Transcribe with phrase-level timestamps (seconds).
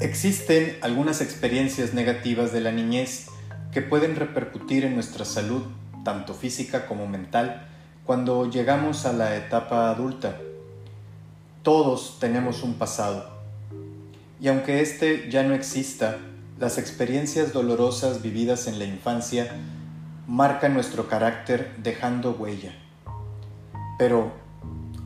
[0.00, 3.26] Existen algunas experiencias negativas de la niñez
[3.72, 5.62] que pueden repercutir en nuestra salud,
[6.04, 7.66] tanto física como mental,
[8.04, 10.36] cuando llegamos a la etapa adulta.
[11.64, 13.28] Todos tenemos un pasado.
[14.40, 16.18] Y aunque éste ya no exista,
[16.60, 19.50] las experiencias dolorosas vividas en la infancia
[20.28, 22.72] marcan nuestro carácter dejando huella.
[23.98, 24.30] Pero,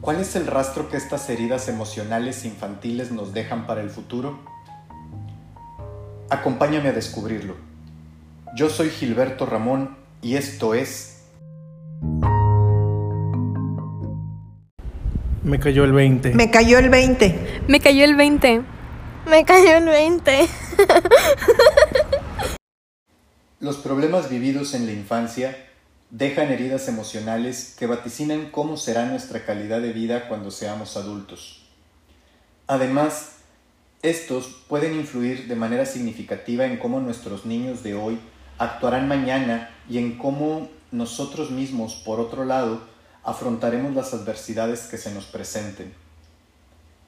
[0.03, 4.52] ¿cuál es el rastro que estas heridas emocionales infantiles nos dejan para el futuro?
[6.33, 7.57] Acompáñame a descubrirlo.
[8.57, 11.25] Yo soy Gilberto Ramón y esto es...
[15.43, 16.35] Me cayó el 20.
[16.35, 17.65] Me cayó el 20.
[17.69, 18.63] Me cayó el 20.
[19.29, 20.49] Me cayó el 20.
[23.61, 25.55] Los problemas vividos en la infancia
[26.09, 31.69] dejan heridas emocionales que vaticinan cómo será nuestra calidad de vida cuando seamos adultos.
[32.69, 33.42] Además,
[34.03, 38.19] estos pueden influir de manera significativa en cómo nuestros niños de hoy
[38.59, 42.83] actuarán mañana y en cómo nosotros mismos, por otro lado,
[43.23, 45.95] afrontaremos las adversidades que se nos presenten.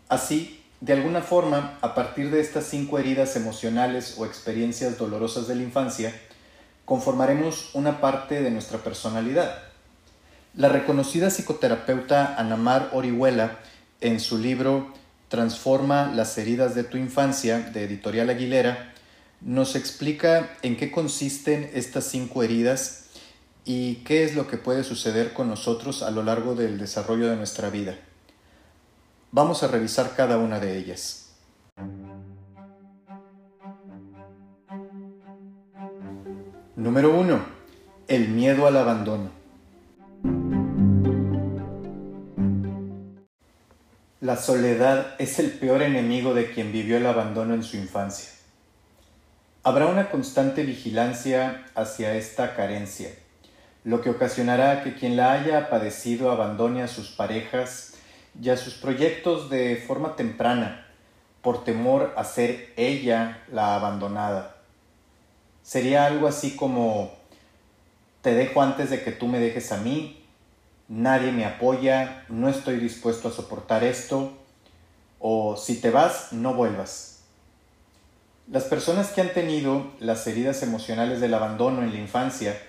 [0.09, 5.56] Así, de alguna forma, a partir de estas cinco heridas emocionales o experiencias dolorosas de
[5.56, 6.15] la infancia,
[6.84, 9.59] conformaremos una parte de nuestra personalidad.
[10.55, 13.59] La reconocida psicoterapeuta Anamar Orihuela,
[14.00, 14.92] en su libro
[15.35, 18.95] Transforma las heridas de tu infancia, de Editorial Aguilera,
[19.41, 23.07] nos explica en qué consisten estas cinco heridas
[23.65, 27.35] y qué es lo que puede suceder con nosotros a lo largo del desarrollo de
[27.35, 27.99] nuestra vida.
[29.33, 31.31] Vamos a revisar cada una de ellas.
[36.77, 37.45] Número 1.
[38.07, 39.44] El miedo al abandono.
[44.25, 48.31] La soledad es el peor enemigo de quien vivió el abandono en su infancia.
[49.62, 53.10] Habrá una constante vigilancia hacia esta carencia,
[53.84, 57.97] lo que ocasionará que quien la haya padecido abandone a sus parejas
[58.41, 60.87] y a sus proyectos de forma temprana,
[61.43, 64.54] por temor a ser ella la abandonada
[65.62, 67.12] sería algo así como,
[68.22, 70.24] te dejo antes de que tú me dejes a mí,
[70.89, 74.33] nadie me apoya, no estoy dispuesto a soportar esto,
[75.19, 77.21] o si te vas, no vuelvas.
[78.50, 82.61] Las personas que han tenido las heridas emocionales del abandono en la infancia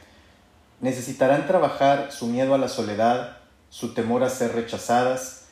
[0.80, 3.38] necesitarán trabajar su miedo a la soledad,
[3.70, 5.48] su temor a ser rechazadas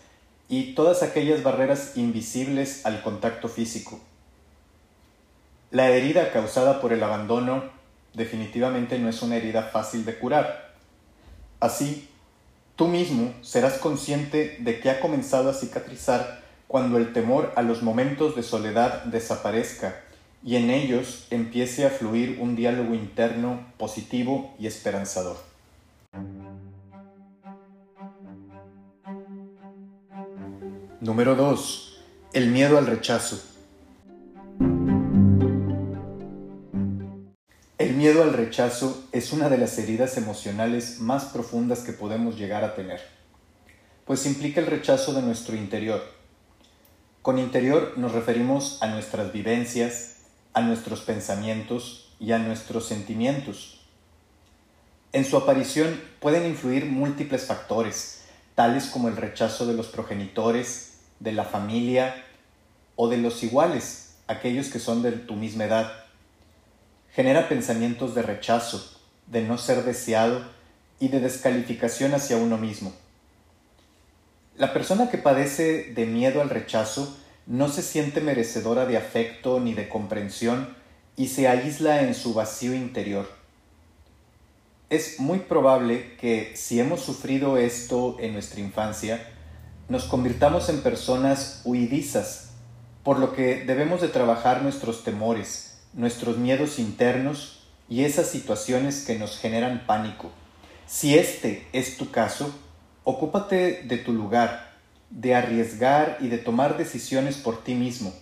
[0.47, 3.99] y todas aquellas barreras invisibles al contacto físico.
[5.71, 7.63] La herida causada por el abandono
[8.13, 10.73] definitivamente no es una herida fácil de curar.
[11.59, 12.09] Así,
[12.75, 17.83] tú mismo serás consciente de que ha comenzado a cicatrizar cuando el temor a los
[17.83, 20.01] momentos de soledad desaparezca
[20.43, 25.37] y en ellos empiece a fluir un diálogo interno positivo y esperanzador.
[30.99, 32.01] Número 2.
[32.33, 33.52] El miedo al rechazo.
[38.03, 42.75] Miedo al rechazo es una de las heridas emocionales más profundas que podemos llegar a
[42.75, 42.99] tener,
[44.03, 46.03] pues implica el rechazo de nuestro interior.
[47.21, 50.17] Con interior nos referimos a nuestras vivencias,
[50.53, 53.79] a nuestros pensamientos y a nuestros sentimientos.
[55.13, 61.31] En su aparición pueden influir múltiples factores, tales como el rechazo de los progenitores, de
[61.31, 62.21] la familia
[62.97, 66.02] o de los iguales, aquellos que son de tu misma edad
[67.13, 70.43] genera pensamientos de rechazo, de no ser deseado
[70.99, 72.91] y de descalificación hacia uno mismo.
[74.57, 79.73] La persona que padece de miedo al rechazo no se siente merecedora de afecto ni
[79.73, 80.75] de comprensión
[81.15, 83.29] y se aísla en su vacío interior.
[84.89, 89.27] Es muy probable que si hemos sufrido esto en nuestra infancia,
[89.89, 92.51] nos convirtamos en personas huidizas,
[93.03, 99.17] por lo que debemos de trabajar nuestros temores, nuestros miedos internos y esas situaciones que
[99.17, 100.31] nos generan pánico.
[100.87, 102.53] Si este es tu caso,
[103.03, 104.73] ocúpate de tu lugar,
[105.09, 108.13] de arriesgar y de tomar decisiones por ti mismo.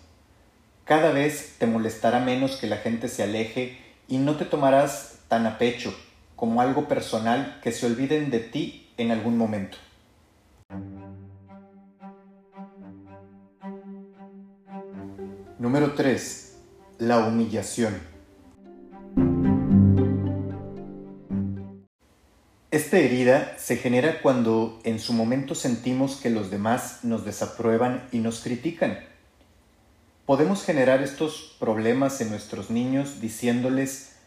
[0.84, 3.78] Cada vez te molestará menos que la gente se aleje
[4.08, 5.96] y no te tomarás tan a pecho
[6.36, 9.78] como algo personal que se olviden de ti en algún momento.
[15.60, 16.51] Número 3
[17.02, 18.00] la humillación.
[22.70, 28.20] Esta herida se genera cuando en su momento sentimos que los demás nos desaprueban y
[28.20, 29.00] nos critican.
[30.28, 34.18] podemos generar estos problemas en nuestros niños diciéndoles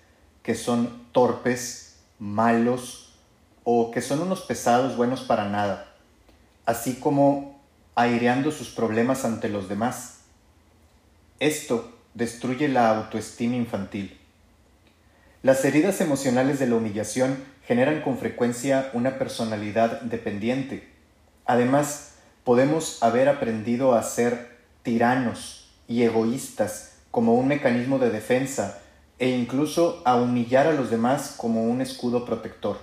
[0.43, 3.15] que son torpes, malos
[3.63, 5.95] o que son unos pesados buenos para nada,
[6.67, 7.63] así como
[7.95, 10.23] aireando sus problemas ante los demás.
[11.39, 14.19] Esto destruye la autoestima infantil.
[15.43, 20.89] Las heridas emocionales de la humillación generan con frecuencia una personalidad dependiente.
[21.45, 22.15] Además,
[22.45, 28.81] podemos haber aprendido a ser tiranos y egoístas como un mecanismo de defensa
[29.19, 32.79] e incluso a humillar a los demás como un escudo protector.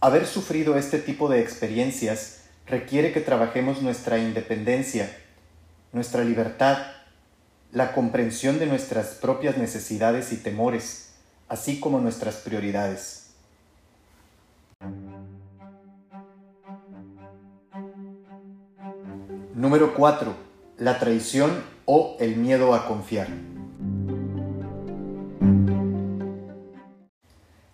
[0.00, 5.10] Haber sufrido este tipo de experiencias requiere que trabajemos nuestra independencia,
[5.92, 6.78] nuestra libertad,
[7.72, 11.10] la comprensión de nuestras propias necesidades y temores,
[11.48, 13.30] así como nuestras prioridades.
[19.54, 20.34] Número 4.
[20.78, 23.28] La traición o el miedo a confiar.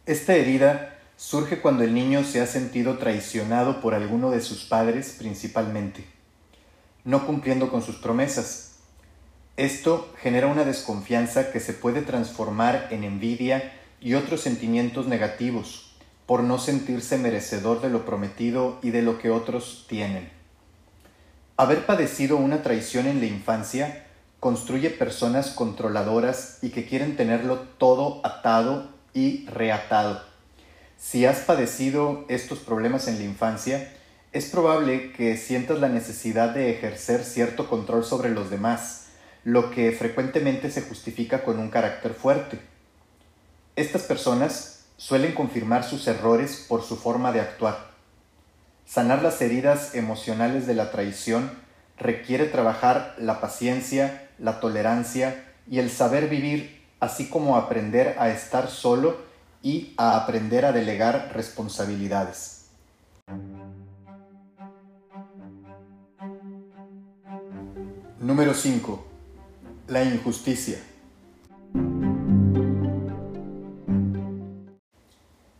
[0.06, 5.14] Esta herida surge cuando el niño se ha sentido traicionado por alguno de sus padres
[5.18, 6.04] principalmente,
[7.04, 8.73] no cumpliendo con sus promesas.
[9.56, 15.94] Esto genera una desconfianza que se puede transformar en envidia y otros sentimientos negativos
[16.26, 20.28] por no sentirse merecedor de lo prometido y de lo que otros tienen.
[21.56, 24.06] Haber padecido una traición en la infancia
[24.40, 30.22] construye personas controladoras y que quieren tenerlo todo atado y reatado.
[30.98, 33.92] Si has padecido estos problemas en la infancia,
[34.32, 39.03] es probable que sientas la necesidad de ejercer cierto control sobre los demás,
[39.44, 42.58] lo que frecuentemente se justifica con un carácter fuerte.
[43.76, 47.90] Estas personas suelen confirmar sus errores por su forma de actuar.
[48.86, 51.50] Sanar las heridas emocionales de la traición
[51.98, 58.68] requiere trabajar la paciencia, la tolerancia y el saber vivir, así como aprender a estar
[58.68, 59.18] solo
[59.62, 62.66] y a aprender a delegar responsabilidades.
[68.20, 69.13] Número 5.
[69.86, 70.78] La injusticia.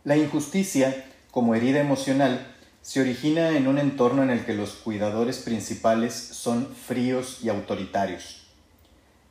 [0.03, 2.43] La injusticia, como herida emocional,
[2.81, 8.47] se origina en un entorno en el que los cuidadores principales son fríos y autoritarios.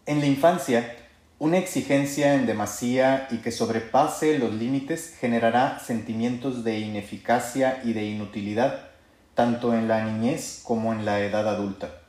[0.06, 0.94] En la infancia,
[1.40, 8.04] una exigencia en demasía y que sobrepase los límites generará sentimientos de ineficacia y de
[8.04, 8.90] inutilidad,
[9.34, 12.03] tanto en la niñez como en la edad adulta.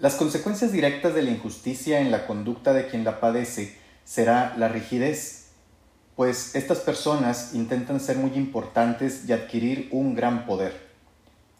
[0.00, 4.68] Las consecuencias directas de la injusticia en la conducta de quien la padece será la
[4.68, 5.48] rigidez,
[6.14, 10.88] pues estas personas intentan ser muy importantes y adquirir un gran poder.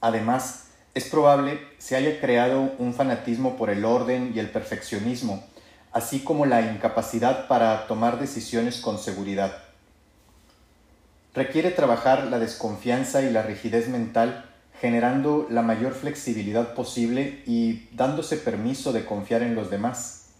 [0.00, 5.44] Además, es probable se haya creado un fanatismo por el orden y el perfeccionismo,
[5.90, 9.64] así como la incapacidad para tomar decisiones con seguridad.
[11.34, 14.44] Requiere trabajar la desconfianza y la rigidez mental,
[14.80, 20.30] generando la mayor flexibilidad posible y dándose permiso de confiar en los demás.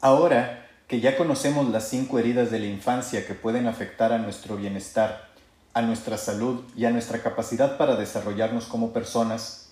[0.00, 4.56] Ahora que ya conocemos las cinco heridas de la infancia que pueden afectar a nuestro
[4.56, 5.30] bienestar,
[5.72, 9.70] a nuestra salud y a nuestra capacidad para desarrollarnos como personas,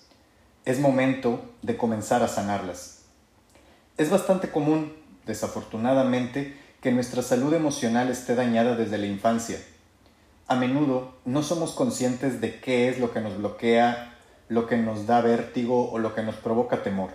[0.65, 3.03] es momento de comenzar a sanarlas.
[3.97, 4.93] Es bastante común,
[5.27, 9.59] desafortunadamente, que nuestra salud emocional esté dañada desde la infancia.
[10.47, 14.15] A menudo no somos conscientes de qué es lo que nos bloquea,
[14.49, 17.11] lo que nos da vértigo o lo que nos provoca temor.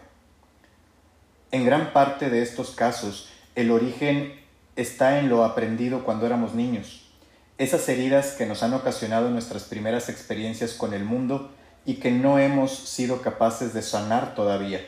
[1.50, 4.34] En gran parte de estos casos, el origen
[4.76, 7.10] está en lo aprendido cuando éramos niños,
[7.58, 11.50] esas heridas que nos han ocasionado nuestras primeras experiencias con el mundo
[11.84, 14.80] y que no hemos sido capaces de sanar todavía.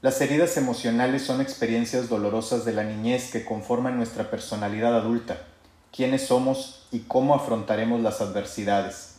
[0.00, 5.46] Las heridas emocionales son experiencias dolorosas de la niñez que conforman nuestra personalidad adulta,
[5.92, 9.16] quiénes somos y cómo afrontaremos las adversidades.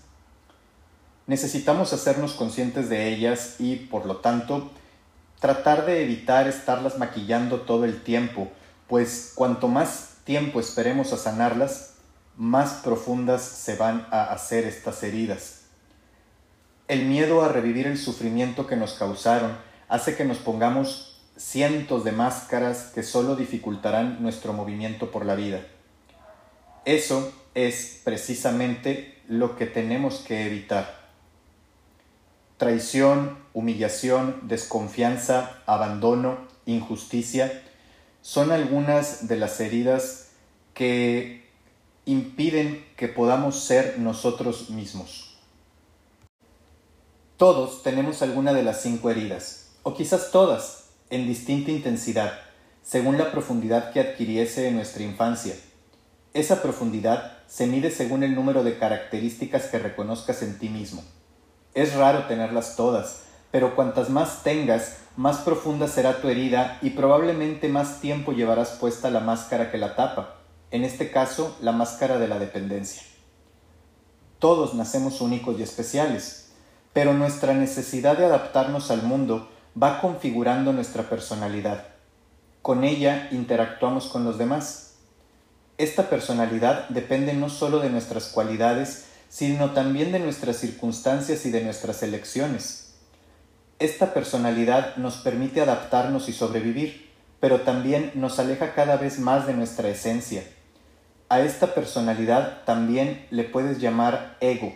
[1.28, 4.72] Necesitamos hacernos conscientes de ellas y, por lo tanto,
[5.40, 8.50] tratar de evitar estarlas maquillando todo el tiempo,
[8.88, 11.94] pues cuanto más tiempo esperemos a sanarlas,
[12.36, 15.62] más profundas se van a hacer estas heridas.
[16.88, 22.12] El miedo a revivir el sufrimiento que nos causaron hace que nos pongamos cientos de
[22.12, 25.62] máscaras que solo dificultarán nuestro movimiento por la vida.
[26.86, 31.12] Eso es precisamente lo que tenemos que evitar.
[32.58, 37.64] Traición, humillación, desconfianza, abandono, injusticia
[38.22, 40.30] son algunas de las heridas
[40.74, 41.44] que
[42.06, 45.38] impiden que podamos ser nosotros mismos.
[47.38, 52.40] Todos tenemos alguna de las cinco heridas, o quizás todas, en distinta intensidad,
[52.82, 55.56] según la profundidad que adquiriese en nuestra infancia.
[56.34, 61.04] Esa profundidad se mide según el número de características que reconozcas en ti mismo.
[61.76, 67.70] Es raro tenerlas todas, pero cuantas más tengas, más profunda será tu herida y probablemente
[67.70, 70.38] más tiempo llevarás puesta la máscara que la tapa,
[70.72, 73.04] en este caso la máscara de la dependencia.
[74.40, 76.52] Todos nacemos únicos y especiales,
[76.94, 79.50] pero nuestra necesidad de adaptarnos al mundo
[79.82, 81.86] va configurando nuestra personalidad.
[82.64, 84.93] Con ella interactuamos con los demás.
[85.84, 91.62] Esta personalidad depende no solo de nuestras cualidades, sino también de nuestras circunstancias y de
[91.62, 92.94] nuestras elecciones.
[93.80, 97.10] Esta personalidad nos permite adaptarnos y sobrevivir,
[97.42, 100.46] pero también nos aleja cada vez más de nuestra esencia.
[101.28, 104.74] A esta personalidad también le puedes llamar ego.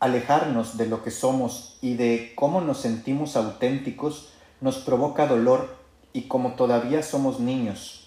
[0.00, 5.76] Alejarnos de lo que somos y de cómo nos sentimos auténticos nos provoca dolor
[6.12, 7.99] y como todavía somos niños,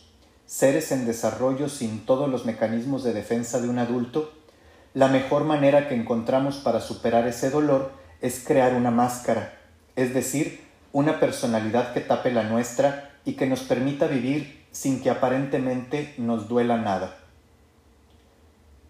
[0.45, 4.31] seres en desarrollo sin todos los mecanismos de defensa de un adulto,
[4.93, 9.57] la mejor manera que encontramos para superar ese dolor es crear una máscara,
[9.95, 15.09] es decir, una personalidad que tape la nuestra y que nos permita vivir sin que
[15.09, 17.17] aparentemente nos duela nada.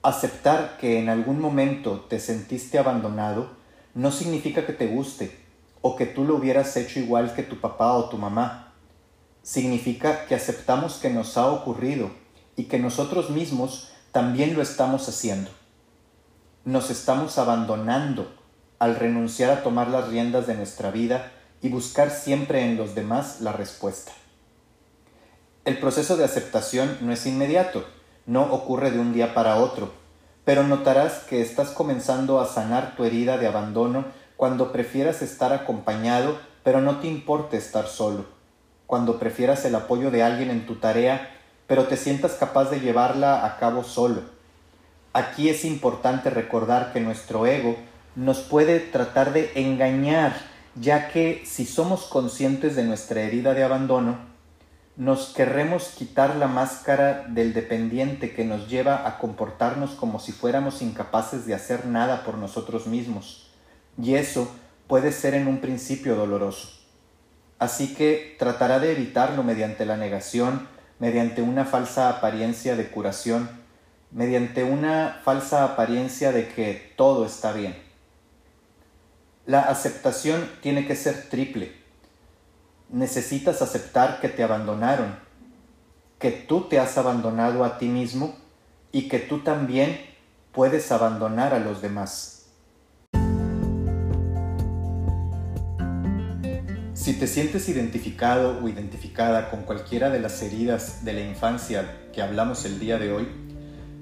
[0.01, 3.51] Aceptar que en algún momento te sentiste abandonado
[3.93, 5.37] no significa que te guste
[5.81, 8.72] o que tú lo hubieras hecho igual que tu papá o tu mamá.
[9.43, 12.09] Significa que aceptamos que nos ha ocurrido
[12.55, 15.51] y que nosotros mismos también lo estamos haciendo
[16.65, 18.33] nos estamos abandonando
[18.79, 21.31] al renunciar a tomar las riendas de nuestra vida
[21.61, 24.13] y buscar siempre en los demás la respuesta.
[25.65, 27.85] El proceso de aceptación no es inmediato,
[28.25, 29.91] no ocurre de un día para otro,
[30.45, 34.05] pero notarás que estás comenzando a sanar tu herida de abandono
[34.37, 38.25] cuando prefieras estar acompañado, pero no te importe estar solo,
[38.87, 41.31] cuando prefieras el apoyo de alguien en tu tarea,
[41.67, 44.21] pero te sientas capaz de llevarla a cabo solo,
[45.15, 47.77] Aquí es importante recordar que nuestro ego
[48.15, 50.33] nos puede tratar de engañar,
[50.73, 54.17] ya que si somos conscientes de nuestra herida de abandono,
[54.97, 60.81] nos querremos quitar la máscara del dependiente que nos lleva a comportarnos como si fuéramos
[60.81, 63.51] incapaces de hacer nada por nosotros mismos.
[64.01, 64.51] Y eso
[64.87, 66.82] puede ser en un principio doloroso.
[67.63, 70.67] Así que tratará de evitarlo mediante la negación,
[70.99, 73.49] mediante una falsa apariencia de curación,
[74.11, 77.73] mediante una falsa apariencia de que todo está bien.
[79.45, 81.73] La aceptación tiene que ser triple.
[82.89, 85.15] Necesitas aceptar que te abandonaron,
[86.19, 88.35] que tú te has abandonado a ti mismo
[88.91, 90.01] y que tú también
[90.51, 92.42] puedes abandonar a los demás.
[97.03, 102.21] Si te sientes identificado o identificada con cualquiera de las heridas de la infancia que
[102.21, 103.27] hablamos el día de hoy,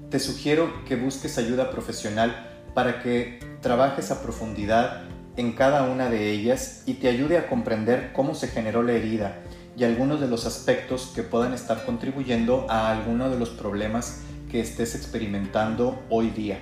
[0.08, 5.02] te sugiero que busques ayuda profesional para que trabajes a profundidad
[5.36, 9.40] en cada una de ellas y te ayude a comprender cómo se generó la herida
[9.76, 14.60] y algunos de los aspectos que puedan estar contribuyendo a alguno de los problemas que
[14.60, 16.60] estés experimentando hoy día.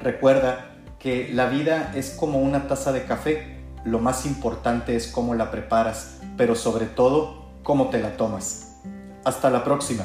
[0.00, 3.53] Recuerda que la vida es como una taza de café,
[3.84, 8.76] lo más importante es cómo la preparas, pero sobre todo cómo te la tomas.
[9.24, 10.04] Hasta la próxima.